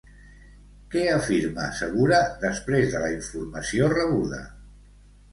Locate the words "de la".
2.93-3.11